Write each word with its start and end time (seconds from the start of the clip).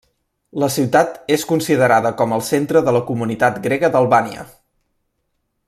La 0.61 0.69
ciutat 0.75 1.19
és 1.35 1.43
considerada 1.51 2.13
com 2.21 2.33
el 2.37 2.43
centre 2.49 2.83
de 2.87 2.95
la 2.97 3.03
comunitat 3.11 3.61
grega 3.67 3.93
d'Albània. 3.97 4.51